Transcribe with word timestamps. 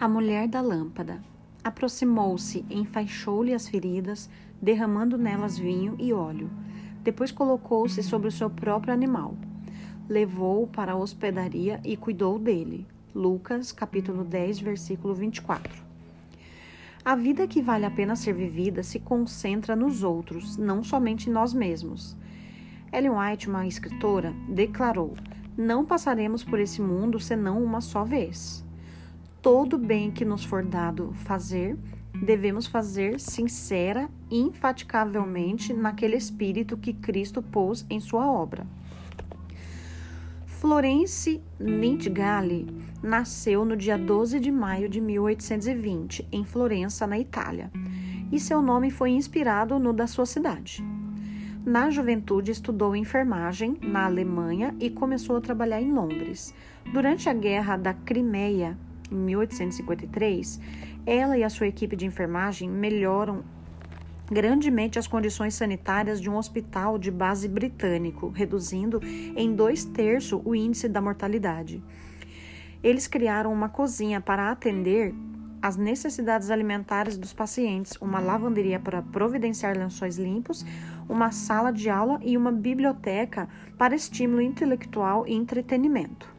A 0.00 0.06
mulher 0.06 0.46
da 0.46 0.60
lâmpada 0.60 1.20
aproximou-se, 1.64 2.64
enfaixou-lhe 2.70 3.52
as 3.52 3.68
feridas, 3.68 4.30
derramando 4.62 5.18
nelas 5.18 5.58
vinho 5.58 5.96
e 5.98 6.12
óleo. 6.12 6.48
Depois 7.02 7.32
colocou-se 7.32 8.00
sobre 8.04 8.28
o 8.28 8.30
seu 8.30 8.48
próprio 8.48 8.94
animal. 8.94 9.34
Levou-o 10.08 10.68
para 10.68 10.92
a 10.92 10.96
hospedaria 10.96 11.80
e 11.84 11.96
cuidou 11.96 12.38
dele. 12.38 12.86
Lucas, 13.12 13.72
capítulo 13.72 14.22
10, 14.22 14.60
versículo 14.60 15.14
24. 15.14 15.82
A 17.04 17.16
vida 17.16 17.48
que 17.48 17.60
vale 17.60 17.84
a 17.84 17.90
pena 17.90 18.14
ser 18.14 18.34
vivida 18.34 18.84
se 18.84 19.00
concentra 19.00 19.74
nos 19.74 20.04
outros, 20.04 20.56
não 20.56 20.84
somente 20.84 21.28
nós 21.28 21.52
mesmos. 21.52 22.16
Ellen 22.92 23.10
White, 23.10 23.48
uma 23.48 23.66
escritora, 23.66 24.32
declarou: 24.48 25.16
Não 25.56 25.84
passaremos 25.84 26.44
por 26.44 26.60
esse 26.60 26.80
mundo 26.80 27.18
senão 27.18 27.60
uma 27.60 27.80
só 27.80 28.04
vez 28.04 28.64
todo 29.42 29.78
bem 29.78 30.10
que 30.10 30.24
nos 30.24 30.44
for 30.44 30.64
dado 30.64 31.12
fazer, 31.24 31.76
devemos 32.22 32.66
fazer 32.66 33.20
sincera 33.20 34.08
e 34.30 34.38
infatigavelmente 34.38 35.72
naquele 35.72 36.16
espírito 36.16 36.76
que 36.76 36.92
Cristo 36.92 37.42
pôs 37.42 37.86
em 37.88 38.00
sua 38.00 38.30
obra. 38.30 38.66
Florence 40.46 41.40
Nightingale 41.58 42.66
nasceu 43.00 43.64
no 43.64 43.76
dia 43.76 43.96
12 43.96 44.40
de 44.40 44.50
maio 44.50 44.88
de 44.88 45.00
1820 45.00 46.26
em 46.32 46.44
Florença, 46.44 47.06
na 47.06 47.18
Itália, 47.18 47.70
e 48.32 48.40
seu 48.40 48.60
nome 48.60 48.90
foi 48.90 49.10
inspirado 49.10 49.78
no 49.78 49.92
da 49.92 50.08
sua 50.08 50.26
cidade. 50.26 50.84
Na 51.64 51.90
juventude, 51.90 52.50
estudou 52.50 52.96
enfermagem 52.96 53.76
na 53.82 54.06
Alemanha 54.06 54.74
e 54.80 54.90
começou 54.90 55.36
a 55.36 55.40
trabalhar 55.40 55.80
em 55.80 55.92
Londres. 55.92 56.54
Durante 56.92 57.28
a 57.28 57.34
Guerra 57.34 57.76
da 57.76 57.92
Crimeia, 57.92 58.76
em 59.10 59.14
1853, 59.14 60.60
ela 61.06 61.38
e 61.38 61.44
a 61.44 61.50
sua 61.50 61.66
equipe 61.66 61.96
de 61.96 62.06
enfermagem 62.06 62.68
melhoram 62.68 63.42
grandemente 64.30 64.98
as 64.98 65.06
condições 65.06 65.54
sanitárias 65.54 66.20
de 66.20 66.28
um 66.28 66.36
hospital 66.36 66.98
de 66.98 67.10
base 67.10 67.48
britânico, 67.48 68.28
reduzindo 68.28 69.00
em 69.36 69.54
dois 69.54 69.84
terços 69.84 70.40
o 70.44 70.54
índice 70.54 70.88
da 70.88 71.00
mortalidade. 71.00 71.82
Eles 72.82 73.06
criaram 73.06 73.52
uma 73.52 73.68
cozinha 73.68 74.20
para 74.20 74.50
atender 74.50 75.14
às 75.60 75.76
necessidades 75.76 76.50
alimentares 76.50 77.18
dos 77.18 77.32
pacientes, 77.32 77.96
uma 78.00 78.20
lavanderia 78.20 78.78
para 78.78 79.02
providenciar 79.02 79.76
lençóis 79.76 80.16
limpos, 80.16 80.64
uma 81.08 81.32
sala 81.32 81.72
de 81.72 81.90
aula 81.90 82.20
e 82.22 82.36
uma 82.36 82.52
biblioteca 82.52 83.48
para 83.76 83.96
estímulo 83.96 84.40
intelectual 84.40 85.26
e 85.26 85.34
entretenimento. 85.34 86.37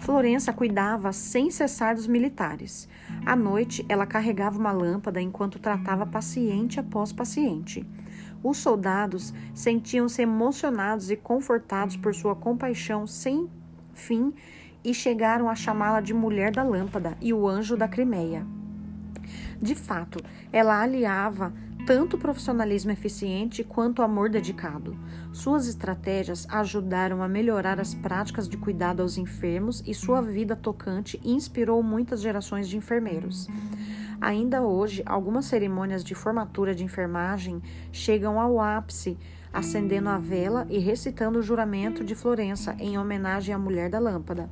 Florença 0.00 0.50
cuidava 0.50 1.12
sem 1.12 1.50
cessar 1.50 1.94
dos 1.94 2.06
militares. 2.06 2.88
À 3.24 3.36
noite, 3.36 3.84
ela 3.86 4.06
carregava 4.06 4.58
uma 4.58 4.72
lâmpada 4.72 5.20
enquanto 5.20 5.58
tratava 5.58 6.06
paciente 6.06 6.80
após 6.80 7.12
paciente. 7.12 7.86
Os 8.42 8.56
soldados 8.56 9.34
sentiam-se 9.54 10.22
emocionados 10.22 11.10
e 11.10 11.16
confortados 11.16 11.96
por 11.96 12.14
sua 12.14 12.34
compaixão 12.34 13.06
sem 13.06 13.48
fim 13.92 14.32
e 14.82 14.94
chegaram 14.94 15.50
a 15.50 15.54
chamá-la 15.54 16.00
de 16.00 16.14
Mulher 16.14 16.50
da 16.50 16.62
Lâmpada 16.62 17.16
e 17.20 17.34
o 17.34 17.46
Anjo 17.46 17.76
da 17.76 17.86
Crimeia. 17.86 18.46
De 19.60 19.74
fato, 19.74 20.18
ela 20.52 20.80
aliava 20.80 21.52
tanto 21.86 22.18
profissionalismo 22.18 22.90
eficiente 22.92 23.64
quanto 23.64 24.02
amor 24.02 24.28
dedicado. 24.30 24.96
Suas 25.32 25.66
estratégias 25.66 26.46
ajudaram 26.48 27.22
a 27.22 27.28
melhorar 27.28 27.80
as 27.80 27.94
práticas 27.94 28.48
de 28.48 28.56
cuidado 28.56 29.02
aos 29.02 29.18
enfermos 29.18 29.82
e 29.86 29.94
sua 29.94 30.20
vida 30.20 30.54
tocante 30.54 31.20
inspirou 31.24 31.82
muitas 31.82 32.20
gerações 32.20 32.68
de 32.68 32.76
enfermeiros. 32.76 33.48
Ainda 34.20 34.62
hoje, 34.62 35.02
algumas 35.06 35.46
cerimônias 35.46 36.04
de 36.04 36.14
formatura 36.14 36.74
de 36.74 36.84
enfermagem 36.84 37.62
chegam 37.90 38.38
ao 38.38 38.60
ápice, 38.60 39.18
acendendo 39.52 40.10
a 40.10 40.18
vela 40.18 40.66
e 40.68 40.78
recitando 40.78 41.38
o 41.38 41.42
juramento 41.42 42.04
de 42.04 42.14
Florença 42.14 42.76
em 42.78 42.98
homenagem 42.98 43.54
à 43.54 43.58
mulher 43.58 43.88
da 43.88 43.98
lâmpada. 43.98 44.48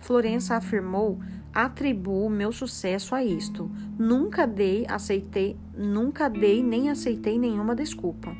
Florença 0.00 0.54
afirmou 0.54 1.18
atribuo 1.54 2.28
meu 2.28 2.50
sucesso 2.50 3.14
a 3.14 3.22
isto. 3.22 3.70
Nunca 3.96 4.44
dei, 4.44 4.84
aceitei, 4.88 5.56
nunca 5.76 6.28
dei 6.28 6.64
nem 6.64 6.90
aceitei 6.90 7.38
nenhuma 7.38 7.76
desculpa. 7.76 8.36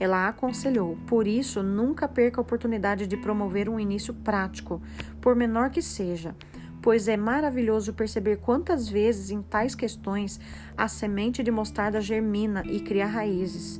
Ela 0.00 0.26
aconselhou: 0.28 0.96
por 1.06 1.28
isso, 1.28 1.62
nunca 1.62 2.08
perca 2.08 2.40
a 2.40 2.42
oportunidade 2.42 3.06
de 3.06 3.18
promover 3.18 3.68
um 3.68 3.78
início 3.78 4.14
prático, 4.14 4.80
por 5.20 5.36
menor 5.36 5.68
que 5.68 5.82
seja, 5.82 6.34
pois 6.80 7.06
é 7.06 7.18
maravilhoso 7.18 7.92
perceber 7.92 8.38
quantas 8.38 8.88
vezes 8.88 9.30
em 9.30 9.42
tais 9.42 9.74
questões 9.74 10.40
a 10.74 10.88
semente 10.88 11.42
de 11.42 11.50
mostarda 11.50 12.00
germina 12.00 12.62
e 12.64 12.80
cria 12.80 13.06
raízes. 13.06 13.78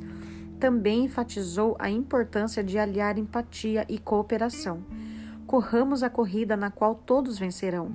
Também 0.60 1.04
enfatizou 1.04 1.74
a 1.78 1.90
importância 1.90 2.62
de 2.62 2.78
aliar 2.78 3.18
empatia 3.18 3.84
e 3.88 3.98
cooperação. 3.98 4.84
Corramos 5.46 6.02
a 6.02 6.08
corrida 6.08 6.56
na 6.56 6.70
qual 6.70 6.94
todos 6.94 7.38
vencerão 7.38 7.92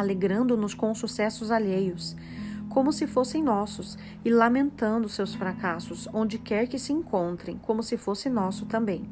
alegrando-nos 0.00 0.74
com 0.74 0.90
os 0.90 0.98
sucessos 0.98 1.50
alheios, 1.50 2.16
como 2.68 2.92
se 2.92 3.06
fossem 3.06 3.42
nossos, 3.42 3.96
e 4.24 4.30
lamentando 4.30 5.08
seus 5.08 5.34
fracassos, 5.34 6.08
onde 6.12 6.38
quer 6.38 6.66
que 6.66 6.78
se 6.78 6.92
encontrem, 6.92 7.58
como 7.58 7.82
se 7.82 7.96
fosse 7.96 8.28
nosso 8.28 8.66
também. 8.66 9.08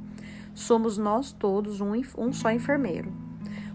Somos 0.55 0.99
nós 0.99 1.33
todos 1.33 1.81
um, 1.81 1.93
um 2.19 2.33
só 2.33 2.51
enfermeiro. 2.51 3.13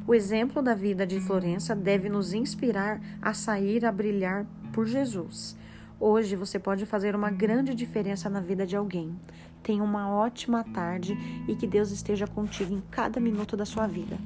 O 0.06 0.14
exemplo 0.14 0.62
da 0.62 0.74
vida 0.74 1.06
de 1.06 1.20
Florença 1.20 1.76
deve 1.76 2.08
nos 2.08 2.34
inspirar 2.34 3.02
a 3.22 3.34
sair 3.34 3.86
a 3.86 3.92
brilhar 3.92 4.46
por 4.72 4.86
Jesus. 4.86 5.58
Hoje 6.00 6.36
você 6.36 6.60
pode 6.60 6.86
fazer 6.86 7.16
uma 7.16 7.32
grande 7.32 7.74
diferença 7.74 8.30
na 8.30 8.40
vida 8.40 8.66
de 8.66 8.76
alguém. 8.76 9.20
Tenha 9.64 9.84
uma 9.84 10.10
ótima 10.10 10.64
tarde 10.64 11.18
e 11.48 11.56
que 11.56 11.66
Deus 11.66 11.92
esteja 11.92 12.28
contigo 12.28 12.74
em 12.74 12.82
cada 12.92 13.20
minuto 13.20 13.58
da 13.58 13.66
sua 13.66 13.88
vida. 13.88 14.18